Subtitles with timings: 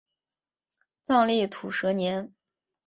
[1.03, 2.33] 藏历土蛇年。